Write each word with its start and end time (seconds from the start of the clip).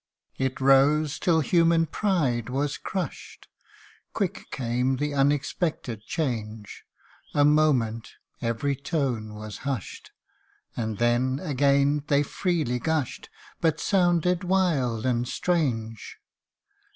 It 0.39 0.59
rose, 0.59 1.19
till 1.19 1.41
human 1.41 1.85
pride 1.85 2.49
was 2.49 2.79
crushed 2.79 3.47
Quick 4.13 4.45
came 4.49 4.95
the 4.95 5.13
unexpected 5.13 6.01
change; 6.01 6.85
A 7.35 7.45
moment 7.45 8.13
every 8.41 8.75
tone 8.75 9.35
was 9.35 9.59
hushed, 9.59 10.09
And 10.75 10.97
then 10.97 11.39
again 11.39 12.03
they 12.07 12.23
freely 12.23 12.79
gushed, 12.79 13.29
But 13.59 13.79
sounded 13.79 14.43
wild 14.43 15.05
and 15.05 15.27
strange. 15.27 16.17